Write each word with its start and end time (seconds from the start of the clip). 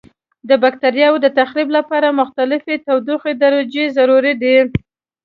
د 0.49 0.51
بکټریاوو 0.63 1.21
د 1.23 1.27
تخریب 1.39 1.69
لپاره 1.77 2.15
مختلفې 2.21 2.75
تودوخې 2.85 3.33
درجې 3.43 3.85
ضروري 3.97 4.33
دي. 4.41 4.57